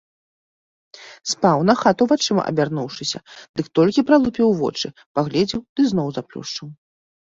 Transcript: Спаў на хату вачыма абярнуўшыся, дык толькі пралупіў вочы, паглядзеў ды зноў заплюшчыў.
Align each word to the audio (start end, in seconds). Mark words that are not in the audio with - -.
Спаў 1.33 1.59
на 1.69 1.75
хату 1.81 2.03
вачыма 2.13 2.41
абярнуўшыся, 2.51 3.17
дык 3.61 3.65
толькі 3.81 4.05
пралупіў 4.07 4.49
вочы, 4.63 4.87
паглядзеў 5.21 5.61
ды 5.79 5.91
зноў 5.95 6.07
заплюшчыў. 6.17 6.67